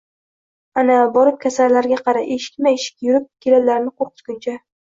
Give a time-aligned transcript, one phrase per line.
[0.81, 4.61] Ana, borib kasallarga qara, eshikma-eshik yurib kelinlarni qo`rqitguncha